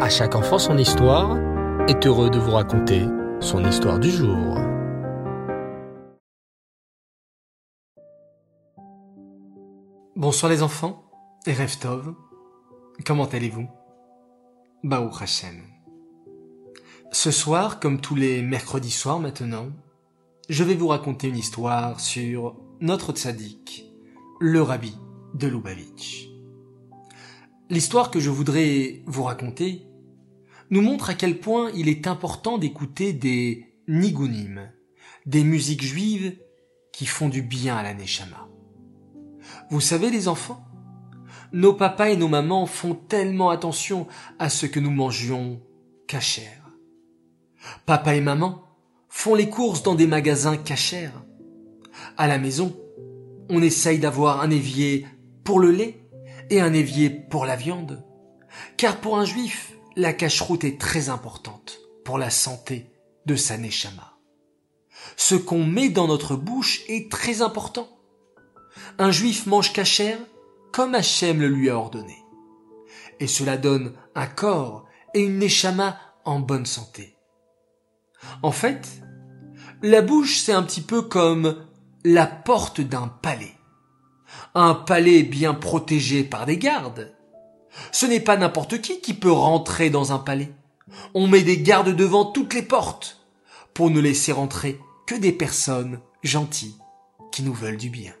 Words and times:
À 0.00 0.08
chaque 0.08 0.34
enfant 0.34 0.58
son 0.58 0.76
histoire 0.76 1.38
est 1.88 2.04
heureux 2.04 2.28
de 2.28 2.38
vous 2.38 2.50
raconter 2.50 3.06
son 3.38 3.64
histoire 3.64 4.00
du 4.00 4.10
jour. 4.10 4.58
Bonsoir 10.16 10.50
les 10.50 10.64
enfants 10.64 11.04
et 11.46 11.52
Reftov. 11.52 12.12
Comment 13.06 13.26
allez-vous? 13.26 13.68
Baou 14.82 15.10
Hashem. 15.20 15.62
Ce 17.12 17.30
soir, 17.30 17.78
comme 17.78 18.00
tous 18.00 18.16
les 18.16 18.42
mercredis 18.42 18.90
soirs 18.90 19.20
maintenant, 19.20 19.68
je 20.48 20.64
vais 20.64 20.74
vous 20.74 20.88
raconter 20.88 21.28
une 21.28 21.38
histoire 21.38 22.00
sur 22.00 22.56
notre 22.80 23.12
tzaddik, 23.12 23.84
le 24.40 24.60
rabbi 24.60 24.98
de 25.34 25.46
Lubavitch. 25.46 26.33
L'histoire 27.70 28.10
que 28.10 28.20
je 28.20 28.28
voudrais 28.28 29.02
vous 29.06 29.22
raconter 29.22 29.86
nous 30.70 30.82
montre 30.82 31.08
à 31.10 31.14
quel 31.14 31.40
point 31.40 31.70
il 31.74 31.88
est 31.88 32.06
important 32.06 32.58
d'écouter 32.58 33.14
des 33.14 33.74
nigunim, 33.88 34.70
des 35.24 35.44
musiques 35.44 35.82
juives 35.82 36.36
qui 36.92 37.06
font 37.06 37.28
du 37.28 37.40
bien 37.40 37.76
à 37.76 37.82
la 37.82 37.94
neshama. 37.94 38.48
Vous 39.70 39.80
savez 39.80 40.10
les 40.10 40.28
enfants, 40.28 40.64
nos 41.52 41.72
papas 41.72 42.10
et 42.10 42.16
nos 42.16 42.28
mamans 42.28 42.66
font 42.66 42.94
tellement 42.94 43.48
attention 43.48 44.06
à 44.38 44.50
ce 44.50 44.66
que 44.66 44.80
nous 44.80 44.90
mangions 44.90 45.62
cachère. 46.06 46.70
Papa 47.86 48.14
et 48.14 48.20
maman 48.20 48.62
font 49.08 49.34
les 49.34 49.48
courses 49.48 49.82
dans 49.82 49.94
des 49.94 50.06
magasins 50.06 50.58
cachères. 50.58 51.24
À 52.18 52.26
la 52.26 52.38
maison, 52.38 52.76
on 53.48 53.62
essaye 53.62 53.98
d'avoir 53.98 54.42
un 54.42 54.50
évier 54.50 55.06
pour 55.44 55.60
le 55.60 55.70
lait 55.70 56.03
et 56.50 56.60
un 56.60 56.72
évier 56.72 57.10
pour 57.10 57.46
la 57.46 57.56
viande. 57.56 58.04
Car 58.76 59.00
pour 59.00 59.18
un 59.18 59.24
juif, 59.24 59.72
la 59.96 60.12
cacheroute 60.12 60.64
est 60.64 60.80
très 60.80 61.08
importante 61.08 61.78
pour 62.04 62.18
la 62.18 62.30
santé 62.30 62.90
de 63.26 63.36
sa 63.36 63.56
neshama. 63.56 64.18
Ce 65.16 65.34
qu'on 65.34 65.64
met 65.64 65.88
dans 65.88 66.06
notre 66.06 66.36
bouche 66.36 66.82
est 66.88 67.10
très 67.10 67.42
important. 67.42 67.88
Un 68.98 69.10
juif 69.10 69.46
mange 69.46 69.72
cachère 69.72 70.18
comme 70.72 70.94
Hachem 70.94 71.40
le 71.40 71.48
lui 71.48 71.70
a 71.70 71.76
ordonné. 71.76 72.16
Et 73.20 73.26
cela 73.26 73.56
donne 73.56 73.94
un 74.14 74.26
corps 74.26 74.86
et 75.14 75.20
une 75.20 75.38
neshama 75.38 75.98
en 76.24 76.40
bonne 76.40 76.66
santé. 76.66 77.16
En 78.42 78.50
fait, 78.52 78.88
la 79.82 80.02
bouche 80.02 80.38
c'est 80.38 80.52
un 80.52 80.62
petit 80.62 80.80
peu 80.80 81.02
comme 81.02 81.66
la 82.04 82.26
porte 82.26 82.80
d'un 82.80 83.08
palais 83.08 83.54
un 84.54 84.74
palais 84.74 85.22
bien 85.22 85.54
protégé 85.54 86.24
par 86.24 86.46
des 86.46 86.58
gardes. 86.58 87.14
Ce 87.92 88.06
n'est 88.06 88.20
pas 88.20 88.36
n'importe 88.36 88.80
qui 88.80 89.00
qui 89.00 89.14
peut 89.14 89.32
rentrer 89.32 89.90
dans 89.90 90.12
un 90.12 90.18
palais. 90.18 90.52
On 91.14 91.26
met 91.26 91.42
des 91.42 91.58
gardes 91.58 91.94
devant 91.94 92.24
toutes 92.24 92.54
les 92.54 92.62
portes 92.62 93.20
pour 93.72 93.90
ne 93.90 94.00
laisser 94.00 94.32
rentrer 94.32 94.80
que 95.06 95.14
des 95.14 95.32
personnes 95.32 96.00
gentilles 96.22 96.76
qui 97.32 97.42
nous 97.42 97.54
veulent 97.54 97.76
du 97.76 97.90
bien. 97.90 98.12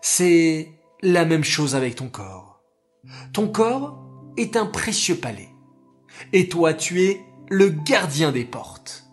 C'est 0.00 0.72
la 1.02 1.24
même 1.24 1.44
chose 1.44 1.74
avec 1.74 1.96
ton 1.96 2.08
corps. 2.08 2.62
Ton 3.32 3.48
corps 3.48 4.04
est 4.36 4.56
un 4.56 4.66
précieux 4.66 5.16
palais. 5.16 5.50
Et 6.32 6.48
toi, 6.48 6.74
tu 6.74 7.02
es 7.02 7.20
le 7.50 7.68
gardien 7.68 8.32
des 8.32 8.44
portes. 8.44 9.04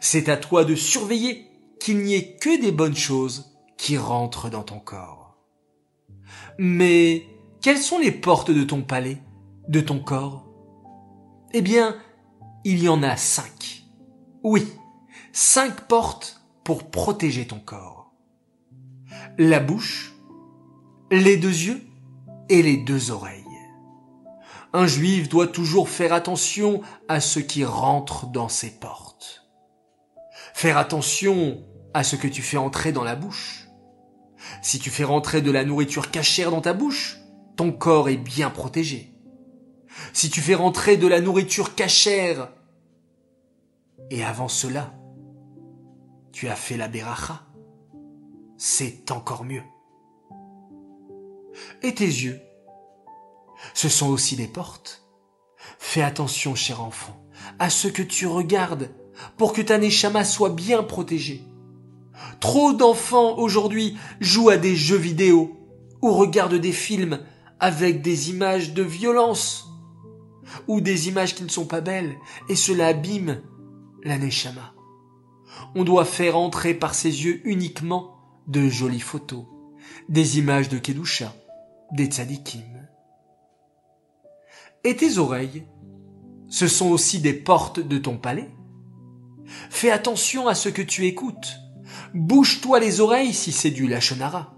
C'est 0.00 0.28
à 0.28 0.36
toi 0.36 0.64
de 0.64 0.74
surveiller 0.74 1.46
qu'il 1.78 1.98
n'y 1.98 2.14
ait 2.14 2.36
que 2.36 2.60
des 2.60 2.72
bonnes 2.72 2.96
choses 2.96 3.49
qui 3.80 3.96
rentre 3.96 4.50
dans 4.50 4.62
ton 4.62 4.78
corps. 4.78 5.38
Mais 6.58 7.24
quelles 7.62 7.78
sont 7.78 7.98
les 7.98 8.12
portes 8.12 8.50
de 8.50 8.62
ton 8.62 8.82
palais, 8.82 9.22
de 9.68 9.80
ton 9.80 10.00
corps? 10.00 10.46
Eh 11.54 11.62
bien, 11.62 11.96
il 12.64 12.82
y 12.82 12.90
en 12.90 13.02
a 13.02 13.16
cinq. 13.16 13.84
Oui, 14.42 14.70
cinq 15.32 15.88
portes 15.88 16.42
pour 16.62 16.90
protéger 16.90 17.46
ton 17.46 17.58
corps. 17.58 18.12
La 19.38 19.60
bouche, 19.60 20.12
les 21.10 21.38
deux 21.38 21.48
yeux 21.48 21.80
et 22.50 22.62
les 22.62 22.76
deux 22.76 23.10
oreilles. 23.10 23.46
Un 24.74 24.86
juif 24.86 25.30
doit 25.30 25.48
toujours 25.48 25.88
faire 25.88 26.12
attention 26.12 26.82
à 27.08 27.20
ce 27.20 27.40
qui 27.40 27.64
rentre 27.64 28.26
dans 28.26 28.50
ses 28.50 28.78
portes. 28.78 29.50
Faire 30.52 30.76
attention 30.76 31.64
à 31.94 32.04
ce 32.04 32.16
que 32.16 32.28
tu 32.28 32.42
fais 32.42 32.58
entrer 32.58 32.92
dans 32.92 33.04
la 33.04 33.16
bouche. 33.16 33.69
Si 34.62 34.78
tu 34.78 34.90
fais 34.90 35.04
rentrer 35.04 35.42
de 35.42 35.50
la 35.50 35.64
nourriture 35.64 36.10
cachère 36.10 36.50
dans 36.50 36.60
ta 36.60 36.72
bouche, 36.72 37.18
ton 37.56 37.72
corps 37.72 38.08
est 38.08 38.16
bien 38.16 38.50
protégé. 38.50 39.12
Si 40.12 40.30
tu 40.30 40.40
fais 40.40 40.54
rentrer 40.54 40.96
de 40.96 41.06
la 41.06 41.20
nourriture 41.20 41.74
cachère, 41.74 42.52
et 44.10 44.24
avant 44.24 44.48
cela, 44.48 44.92
tu 46.32 46.48
as 46.48 46.56
fait 46.56 46.76
la 46.76 46.88
beracha, 46.88 47.42
c'est 48.56 49.10
encore 49.10 49.44
mieux. 49.44 49.62
Et 51.82 51.94
tes 51.94 52.04
yeux, 52.04 52.40
ce 53.74 53.88
sont 53.88 54.08
aussi 54.08 54.36
des 54.36 54.46
portes. 54.46 55.04
Fais 55.78 56.02
attention, 56.02 56.54
cher 56.54 56.82
enfant, 56.82 57.20
à 57.58 57.70
ce 57.70 57.88
que 57.88 58.02
tu 58.02 58.26
regardes 58.26 58.90
pour 59.36 59.52
que 59.52 59.62
ta 59.62 59.78
neshama 59.78 60.24
soit 60.24 60.50
bien 60.50 60.82
protégée. 60.82 61.44
Trop 62.40 62.72
d'enfants 62.72 63.38
aujourd'hui 63.38 63.96
jouent 64.20 64.50
à 64.50 64.56
des 64.56 64.76
jeux 64.76 64.96
vidéo 64.96 65.56
ou 66.02 66.12
regardent 66.12 66.54
des 66.54 66.72
films 66.72 67.20
avec 67.58 68.02
des 68.02 68.30
images 68.30 68.72
de 68.72 68.82
violence 68.82 69.68
ou 70.66 70.80
des 70.80 71.08
images 71.08 71.34
qui 71.34 71.44
ne 71.44 71.48
sont 71.48 71.66
pas 71.66 71.80
belles 71.80 72.16
et 72.48 72.56
cela 72.56 72.88
abîme 72.88 73.42
la 74.02 74.18
neshama. 74.18 74.74
On 75.74 75.84
doit 75.84 76.04
faire 76.04 76.36
entrer 76.36 76.74
par 76.74 76.94
ses 76.94 77.24
yeux 77.24 77.40
uniquement 77.44 78.16
de 78.48 78.68
jolies 78.68 79.00
photos, 79.00 79.44
des 80.08 80.38
images 80.38 80.68
de 80.68 80.78
Kedusha, 80.78 81.34
des 81.92 82.06
tzadikim. 82.06 82.88
Et 84.82 84.96
tes 84.96 85.18
oreilles, 85.18 85.66
ce 86.48 86.66
sont 86.66 86.88
aussi 86.88 87.20
des 87.20 87.34
portes 87.34 87.80
de 87.80 87.98
ton 87.98 88.16
palais. 88.16 88.50
Fais 89.68 89.90
attention 89.90 90.48
à 90.48 90.54
ce 90.54 90.68
que 90.68 90.82
tu 90.82 91.06
écoutes 91.06 91.58
Bouge-toi 92.14 92.80
les 92.80 93.00
oreilles 93.00 93.32
si 93.32 93.52
c'est 93.52 93.70
du 93.70 93.86
lachonara. 93.86 94.54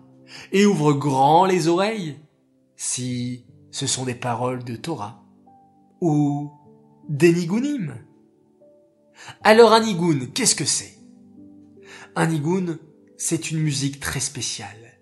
Et 0.53 0.65
ouvre 0.65 0.93
grand 0.93 1.45
les 1.45 1.69
oreilles 1.69 2.19
si 2.77 3.45
ce 3.71 3.87
sont 3.87 4.05
des 4.05 4.15
paroles 4.15 4.65
de 4.65 4.77
Torah. 4.77 5.23
Ou 6.01 6.51
des 7.09 7.33
nigunim. 7.33 7.95
Alors 9.43 9.73
un 9.73 9.81
nigoun, 9.81 10.29
qu'est-ce 10.33 10.55
que 10.55 10.65
c'est? 10.65 10.99
Un 12.17 12.27
nigoun, 12.27 12.79
c'est 13.17 13.51
une 13.51 13.61
musique 13.61 14.01
très 14.01 14.21
spéciale, 14.21 14.99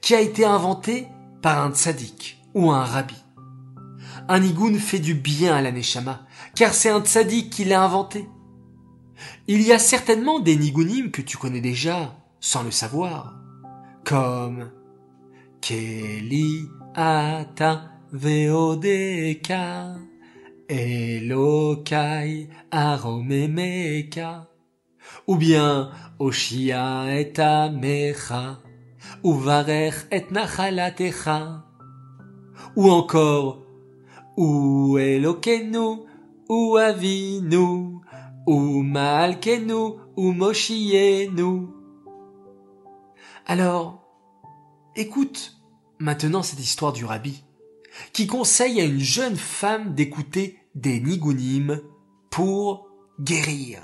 qui 0.00 0.14
a 0.14 0.20
été 0.20 0.44
inventée 0.44 1.08
par 1.40 1.64
un 1.64 1.72
tzaddik 1.72 2.42
ou 2.54 2.70
un 2.70 2.84
rabbi. 2.84 3.16
Un 4.28 4.40
nigoun 4.40 4.78
fait 4.78 4.98
du 4.98 5.14
bien 5.14 5.54
à 5.54 5.62
la 5.62 5.72
neshama, 5.72 6.26
car 6.54 6.74
c'est 6.74 6.90
un 6.90 7.00
tzaddik 7.00 7.50
qui 7.50 7.64
l'a 7.64 7.82
inventé. 7.82 8.28
Il 9.46 9.62
y 9.62 9.72
a 9.72 9.78
certainement 9.78 10.40
des 10.40 10.56
nigunim 10.56 11.10
que 11.10 11.22
tu 11.22 11.36
connais 11.36 11.60
déjà, 11.60 12.16
sans 12.40 12.62
le 12.62 12.70
savoir, 12.70 13.34
comme 14.04 14.70
Keli 15.60 16.68
ata 16.94 17.90
veodeka, 18.12 19.96
Elokai 20.68 22.48
aromemeka, 22.70 24.48
ou 25.26 25.36
bien 25.36 25.90
Oshia 26.18 27.20
et 27.20 27.38
amecha, 27.38 28.60
Uvarech 29.24 30.06
et 30.10 30.26
nachalatecha, 30.30 31.64
ou 32.76 32.90
encore 32.90 33.66
Ou 34.36 34.98
Elokenu, 34.98 36.06
ou 36.48 36.76
Avinu, 36.76 38.00
Alors, 43.46 44.02
écoute 44.96 45.56
maintenant 46.00 46.42
cette 46.42 46.58
histoire 46.58 46.92
du 46.92 47.04
rabbi, 47.04 47.44
qui 48.12 48.26
conseille 48.26 48.80
à 48.80 48.84
une 48.84 48.98
jeune 48.98 49.36
femme 49.36 49.94
d'écouter 49.94 50.58
des 50.74 50.98
nigunim 50.98 51.80
pour 52.30 52.88
guérir. 53.20 53.80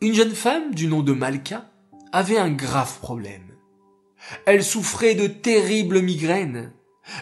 Une 0.00 0.14
jeune 0.14 0.34
femme 0.34 0.74
du 0.74 0.88
nom 0.88 1.02
de 1.02 1.12
Malka 1.12 1.70
avait 2.10 2.38
un 2.38 2.50
grave 2.50 2.98
problème. 2.98 3.54
Elle 4.44 4.64
souffrait 4.64 5.14
de 5.14 5.28
terribles 5.28 6.02
migraines. 6.02 6.72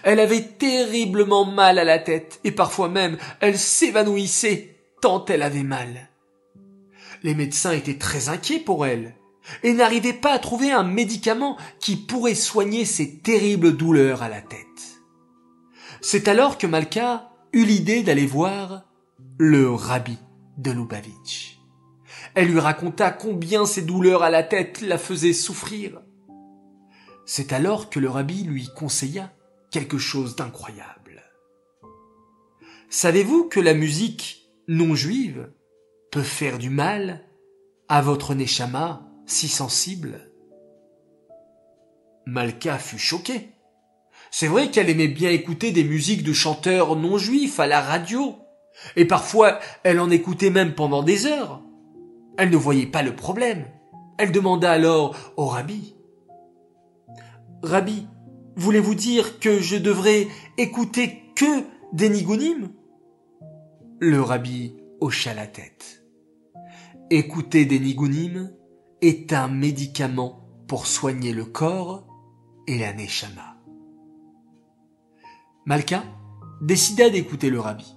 Elle 0.04 0.20
avait 0.20 0.42
terriblement 0.58 1.44
mal 1.44 1.78
à 1.78 1.84
la 1.84 1.98
tête 1.98 2.40
et 2.44 2.52
parfois 2.52 2.88
même 2.88 3.18
elle 3.40 3.58
s'évanouissait 3.58 4.77
tant 5.00 5.24
elle 5.26 5.42
avait 5.42 5.62
mal. 5.62 6.10
Les 7.22 7.34
médecins 7.34 7.72
étaient 7.72 7.98
très 7.98 8.28
inquiets 8.28 8.60
pour 8.60 8.86
elle 8.86 9.14
et 9.62 9.72
n'arrivaient 9.72 10.12
pas 10.12 10.32
à 10.32 10.38
trouver 10.38 10.70
un 10.70 10.84
médicament 10.84 11.56
qui 11.80 11.96
pourrait 11.96 12.34
soigner 12.34 12.84
ces 12.84 13.18
terribles 13.18 13.76
douleurs 13.76 14.22
à 14.22 14.28
la 14.28 14.40
tête. 14.40 14.66
C'est 16.00 16.28
alors 16.28 16.58
que 16.58 16.66
Malka 16.66 17.30
eut 17.52 17.64
l'idée 17.64 18.02
d'aller 18.02 18.26
voir 18.26 18.84
le 19.38 19.70
rabbi 19.70 20.18
de 20.58 20.70
Lubavitch. 20.70 21.58
Elle 22.34 22.48
lui 22.48 22.60
raconta 22.60 23.10
combien 23.10 23.66
ses 23.66 23.82
douleurs 23.82 24.22
à 24.22 24.30
la 24.30 24.42
tête 24.42 24.80
la 24.80 24.98
faisaient 24.98 25.32
souffrir. 25.32 26.00
C'est 27.26 27.52
alors 27.52 27.90
que 27.90 28.00
le 28.00 28.08
rabbi 28.08 28.44
lui 28.44 28.68
conseilla 28.76 29.32
quelque 29.70 29.98
chose 29.98 30.36
d'incroyable. 30.36 31.22
Savez-vous 32.90 33.44
que 33.44 33.60
la 33.60 33.74
musique 33.74 34.37
non 34.68 34.94
juive 34.94 35.50
peut 36.12 36.22
faire 36.22 36.58
du 36.58 36.68
mal 36.68 37.24
à 37.88 38.02
votre 38.02 38.34
neshama 38.34 39.10
si 39.24 39.48
sensible 39.48 40.30
Malka 42.26 42.76
fut 42.78 42.98
choquée. 42.98 43.48
C'est 44.30 44.46
vrai 44.46 44.70
qu'elle 44.70 44.90
aimait 44.90 45.08
bien 45.08 45.30
écouter 45.30 45.72
des 45.72 45.84
musiques 45.84 46.22
de 46.22 46.34
chanteurs 46.34 46.96
non 46.96 47.16
juifs 47.16 47.58
à 47.58 47.66
la 47.66 47.80
radio, 47.80 48.36
et 48.96 49.06
parfois 49.06 49.58
elle 49.84 50.00
en 50.00 50.10
écoutait 50.10 50.50
même 50.50 50.74
pendant 50.74 51.02
des 51.02 51.24
heures. 51.24 51.62
Elle 52.36 52.50
ne 52.50 52.56
voyait 52.58 52.84
pas 52.84 53.02
le 53.02 53.16
problème. 53.16 53.64
Elle 54.18 54.32
demanda 54.32 54.70
alors 54.70 55.16
au 55.38 55.46
rabbi. 55.46 55.94
Rabbi, 57.62 58.06
voulez-vous 58.56 58.94
dire 58.94 59.38
que 59.38 59.60
je 59.60 59.76
devrais 59.76 60.28
écouter 60.58 61.22
que 61.34 61.64
des 61.94 62.10
nigounim 62.10 62.70
Le 64.00 64.22
rabbi 64.22 64.76
hocha 65.00 65.34
la 65.34 65.48
tête. 65.48 66.04
Écouter 67.10 67.64
des 67.64 67.80
nigounim 67.80 68.52
est 69.00 69.32
un 69.32 69.48
médicament 69.48 70.48
pour 70.68 70.86
soigner 70.86 71.32
le 71.32 71.44
corps 71.44 72.06
et 72.68 72.78
la 72.78 72.92
neshama. 72.92 73.56
Malka 75.66 76.04
décida 76.60 77.10
d'écouter 77.10 77.50
le 77.50 77.58
rabbi. 77.58 77.96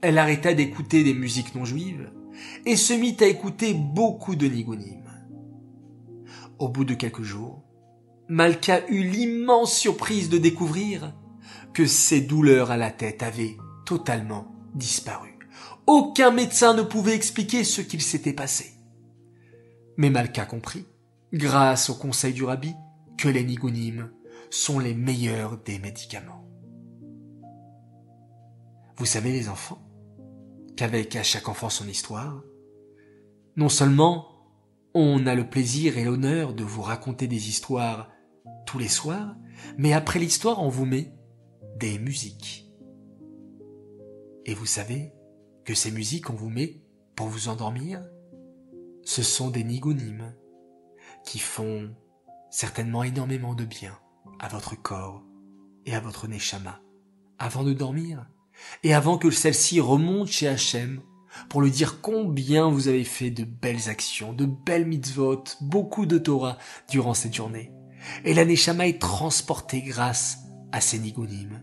Elle 0.00 0.16
arrêta 0.16 0.54
d'écouter 0.54 1.04
des 1.04 1.12
musiques 1.12 1.54
non 1.54 1.66
juives 1.66 2.10
et 2.64 2.76
se 2.76 2.94
mit 2.94 3.18
à 3.20 3.26
écouter 3.26 3.74
beaucoup 3.74 4.36
de 4.36 4.46
nigounim. 4.46 5.04
Au 6.58 6.70
bout 6.70 6.86
de 6.86 6.94
quelques 6.94 7.24
jours, 7.24 7.62
Malka 8.30 8.88
eut 8.88 9.02
l'immense 9.02 9.76
surprise 9.76 10.30
de 10.30 10.38
découvrir 10.38 11.14
que 11.74 11.84
ses 11.84 12.22
douleurs 12.22 12.70
à 12.70 12.78
la 12.78 12.90
tête 12.90 13.22
avaient 13.22 13.58
totalement 13.84 14.55
disparu. 14.76 15.38
Aucun 15.86 16.30
médecin 16.30 16.74
ne 16.74 16.82
pouvait 16.82 17.14
expliquer 17.14 17.64
ce 17.64 17.80
qu'il 17.80 18.02
s'était 18.02 18.32
passé. 18.32 18.72
Mais 19.96 20.10
Malka 20.10 20.44
comprit, 20.44 20.86
grâce 21.32 21.90
au 21.90 21.94
conseil 21.94 22.32
du 22.32 22.44
rabbi, 22.44 22.74
que 23.16 23.28
les 23.28 23.44
nigounim 23.44 24.10
sont 24.50 24.78
les 24.78 24.94
meilleurs 24.94 25.58
des 25.58 25.78
médicaments. 25.78 26.44
Vous 28.98 29.06
savez 29.06 29.32
les 29.32 29.48
enfants, 29.48 29.82
qu'avec 30.76 31.16
à 31.16 31.22
chaque 31.22 31.48
enfant 31.48 31.70
son 31.70 31.88
histoire, 31.88 32.42
non 33.56 33.68
seulement 33.68 34.28
on 34.94 35.26
a 35.26 35.34
le 35.34 35.48
plaisir 35.48 35.98
et 35.98 36.04
l'honneur 36.04 36.54
de 36.54 36.64
vous 36.64 36.82
raconter 36.82 37.26
des 37.26 37.48
histoires 37.48 38.10
tous 38.66 38.78
les 38.78 38.88
soirs, 38.88 39.34
mais 39.78 39.92
après 39.92 40.18
l'histoire, 40.18 40.62
on 40.62 40.68
vous 40.68 40.86
met 40.86 41.12
des 41.78 41.98
musiques. 41.98 42.65
Et 44.46 44.54
vous 44.54 44.64
savez 44.64 45.12
que 45.64 45.74
ces 45.74 45.90
musiques, 45.90 46.30
on 46.30 46.34
vous 46.34 46.48
met 46.48 46.80
pour 47.16 47.26
vous 47.26 47.48
endormir, 47.48 48.00
ce 49.04 49.22
sont 49.22 49.50
des 49.50 49.64
nigonimes 49.64 50.34
qui 51.24 51.40
font 51.40 51.90
certainement 52.50 53.02
énormément 53.02 53.54
de 53.54 53.64
bien 53.64 53.98
à 54.38 54.48
votre 54.48 54.80
corps 54.80 55.24
et 55.84 55.94
à 55.94 56.00
votre 56.00 56.28
neshama 56.28 56.80
avant 57.38 57.64
de 57.64 57.72
dormir 57.72 58.26
et 58.84 58.94
avant 58.94 59.18
que 59.18 59.30
celle-ci 59.30 59.80
remonte 59.80 60.28
chez 60.28 60.46
Hachem 60.46 61.02
pour 61.48 61.60
lui 61.60 61.72
dire 61.72 62.00
combien 62.00 62.70
vous 62.70 62.86
avez 62.86 63.04
fait 63.04 63.30
de 63.30 63.44
belles 63.44 63.88
actions, 63.88 64.32
de 64.32 64.46
belles 64.46 64.86
mitzvot, 64.86 65.44
beaucoup 65.60 66.06
de 66.06 66.18
Torah 66.18 66.56
durant 66.88 67.14
cette 67.14 67.34
journée. 67.34 67.72
Et 68.24 68.32
la 68.32 68.44
Neshama 68.44 68.86
est 68.86 69.00
transportée 69.00 69.82
grâce 69.82 70.38
à 70.72 70.80
ces 70.80 70.98
nigounim. 70.98 71.62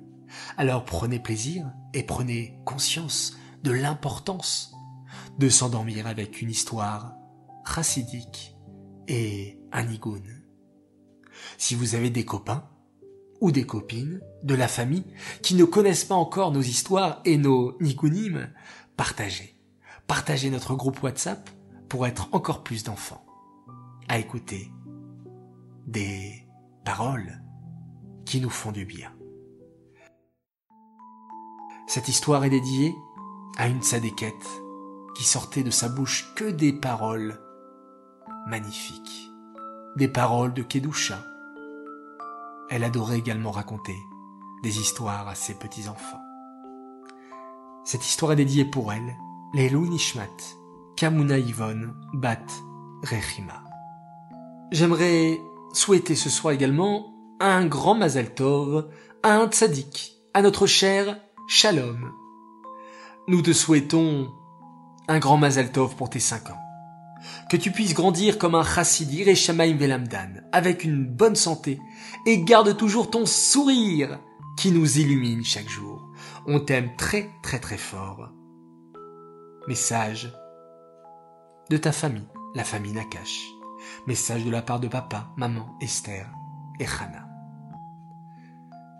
Alors 0.57 0.85
prenez 0.85 1.19
plaisir 1.19 1.71
et 1.93 2.03
prenez 2.03 2.59
conscience 2.65 3.37
de 3.63 3.71
l'importance 3.71 4.73
de 5.37 5.49
s'endormir 5.49 6.07
avec 6.07 6.41
une 6.41 6.49
histoire 6.49 7.15
chassidique 7.65 8.55
et 9.07 9.59
un. 9.71 9.85
Si 11.57 11.75
vous 11.75 11.95
avez 11.95 12.09
des 12.09 12.25
copains 12.25 12.69
ou 13.41 13.51
des 13.51 13.65
copines 13.65 14.21
de 14.43 14.55
la 14.55 14.67
famille 14.67 15.05
qui 15.41 15.55
ne 15.55 15.65
connaissent 15.65 16.05
pas 16.05 16.15
encore 16.15 16.51
nos 16.51 16.61
histoires 16.61 17.21
et 17.25 17.37
nos 17.37 17.77
nigounim, 17.81 18.49
partagez. 18.95 19.57
Partagez 20.07 20.49
notre 20.49 20.75
groupe 20.75 21.01
WhatsApp 21.01 21.49
pour 21.89 22.05
être 22.07 22.29
encore 22.31 22.63
plus 22.63 22.83
d'enfants 22.83 23.25
à 24.07 24.19
écouter 24.19 24.71
des 25.87 26.47
paroles 26.83 27.41
qui 28.25 28.41
nous 28.41 28.49
font 28.49 28.71
du 28.71 28.85
bien. 28.85 29.12
Cette 31.93 32.07
histoire 32.07 32.43
est 32.43 32.49
dédiée 32.49 32.97
à 33.55 33.67
une 33.67 33.83
sadéquette 33.83 34.49
qui 35.13 35.23
sortait 35.23 35.61
de 35.61 35.69
sa 35.69 35.89
bouche 35.89 36.33
que 36.35 36.45
des 36.45 36.73
paroles 36.73 37.39
magnifiques, 38.47 39.29
des 39.95 40.07
paroles 40.07 40.55
de 40.55 40.63
Kedusha. 40.63 41.23
Elle 42.71 42.83
adorait 42.83 43.19
également 43.19 43.51
raconter 43.51 43.95
des 44.63 44.79
histoires 44.79 45.27
à 45.27 45.35
ses 45.35 45.53
petits-enfants. 45.53 46.19
Cette 47.85 48.03
histoire 48.03 48.31
est 48.31 48.37
dédiée 48.37 48.65
pour 48.65 48.91
elle, 48.91 49.15
les 49.53 49.69
Nishmat, 49.69 50.55
Kamuna 50.95 51.37
Yvonne, 51.37 51.93
Bat, 52.15 52.47
Rechima. 53.03 53.63
J'aimerais 54.71 55.39
souhaiter 55.73 56.15
ce 56.15 56.31
soir 56.31 56.55
également 56.55 57.13
un 57.39 57.67
grand 57.67 57.93
Mazal 57.93 58.33
Tov, 58.33 58.89
à 59.21 59.35
un 59.35 59.47
tzaddik, 59.47 60.15
à 60.33 60.41
notre 60.41 60.65
cher 60.65 61.19
Shalom. 61.45 62.13
Nous 63.27 63.41
te 63.41 63.51
souhaitons 63.51 64.33
un 65.09 65.19
grand 65.19 65.35
Mazal 65.35 65.73
Tov 65.73 65.95
pour 65.97 66.09
tes 66.09 66.21
cinq 66.21 66.49
ans. 66.49 66.59
Que 67.49 67.57
tu 67.57 67.71
puisses 67.71 67.93
grandir 67.93 68.37
comme 68.37 68.55
un 68.55 68.63
chassidir 68.63 69.27
et 69.27 69.35
Shamaim 69.35 69.75
Velamdan, 69.75 70.41
avec 70.53 70.85
une 70.85 71.05
bonne 71.05 71.35
santé, 71.35 71.81
et 72.25 72.43
garde 72.43 72.77
toujours 72.77 73.09
ton 73.09 73.25
sourire 73.25 74.19
qui 74.57 74.71
nous 74.71 74.99
illumine 74.99 75.43
chaque 75.43 75.67
jour. 75.67 76.09
On 76.47 76.61
t'aime 76.61 76.95
très 76.95 77.29
très 77.41 77.59
très 77.59 77.77
fort. 77.77 78.29
Message 79.67 80.31
de 81.69 81.75
ta 81.75 81.91
famille, 81.91 82.27
la 82.55 82.63
famille 82.63 82.93
Nakash. 82.93 83.49
Message 84.07 84.45
de 84.45 84.49
la 84.49 84.61
part 84.61 84.79
de 84.79 84.87
papa, 84.87 85.27
maman, 85.35 85.77
Esther 85.81 86.29
et 86.79 86.85
Hannah. 86.85 87.27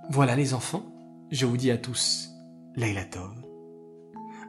Voilà 0.10 0.36
les 0.36 0.54
enfants, 0.54 0.86
je 1.32 1.46
vous 1.46 1.58
dis 1.58 1.72
à 1.72 1.78
tous, 1.78 2.33
Leila 2.76 3.06
Tov. 3.06 3.34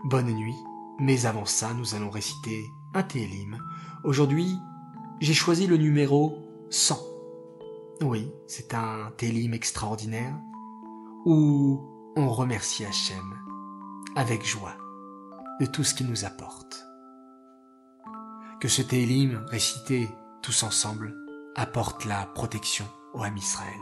Bonne 0.05 0.33
nuit, 0.33 0.57
mais 0.99 1.27
avant 1.27 1.45
ça, 1.45 1.75
nous 1.75 1.95
allons 1.95 2.11
réciter 2.11 2.65
un 2.95 3.03
Télim. 3.03 3.59
Aujourd'hui, 4.03 4.57
j'ai 5.21 5.35
choisi 5.35 5.67
le 5.67 5.77
numéro 5.77 6.39
100. 6.71 6.99
Oui, 8.03 8.31
c'est 8.47 8.73
un 8.73 9.11
Télim 9.19 9.53
extraordinaire 9.53 10.35
où 11.27 12.13
on 12.17 12.29
remercie 12.29 12.85
Hachem 12.85 13.35
avec 14.17 14.47
joie 14.47 14.77
de 15.61 15.67
tout 15.67 15.85
ce 15.85 15.95
qu'il 15.95 16.09
nous 16.09 16.25
apporte. 16.25 16.87
Que 18.61 18.69
ce 18.69 18.81
Télim 18.81 19.45
récité 19.49 20.09
tous 20.43 20.63
ensemble, 20.63 21.15
apporte 21.57 22.07
la 22.07 22.25
protection 22.27 22.87
au 23.13 23.23
Ham 23.23 23.37
Israël. 23.37 23.81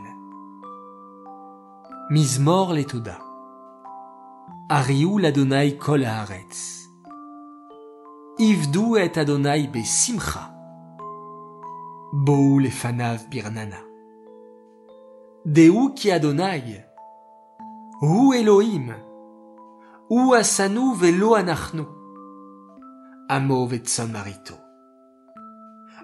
Mizmor 2.09 2.73
letoda. 2.73 3.32
Ariou 4.69 5.19
Adonai 5.25 5.77
kol 5.77 6.03
haaretz. 6.03 6.89
Ivdu 8.39 8.97
et 8.97 9.17
Adonai 9.17 9.67
besimcha. 9.67 10.51
le 12.13 12.59
lefanav 12.63 13.27
birnana. 13.29 13.77
Deu 15.45 15.93
ki 15.93 16.11
Adonai. 16.11 16.85
Hu 18.01 18.33
Elohim. 18.33 18.95
Hu 20.09 20.33
asanu 20.33 20.93
velo 20.95 21.35
anachnu. 21.35 21.85
Amo 23.29 23.65
vetson 23.67 24.07
marito. 24.07 24.55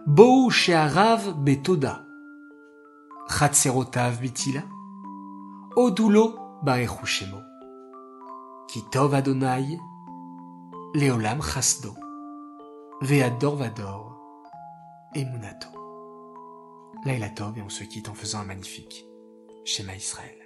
Bou 0.05 0.51
she'arav 0.51 1.33
betoda. 1.43 2.05
Chatzerotav 3.27 4.19
bitila. 4.21 4.61
Odulo 5.75 6.25
baechushemo. 6.63 7.48
Ki 8.69 8.83
tov 8.91 9.15
Adonai, 9.15 9.79
Leolam 10.93 11.41
chasdo, 11.41 11.95
Veador 13.01 13.55
vador, 13.55 14.15
Emunato. 15.15 15.69
Laila 17.03 17.29
Tov 17.29 17.57
et 17.57 17.61
on 17.63 17.69
se 17.69 17.83
quitte 17.83 18.09
en 18.09 18.13
faisant 18.13 18.41
un 18.41 18.43
magnifique 18.43 19.07
schéma 19.65 19.95
Israël. 19.95 20.38